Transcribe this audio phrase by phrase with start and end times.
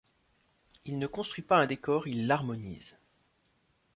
[0.85, 2.95] Il ne construit pas un décor, il l'harmonise.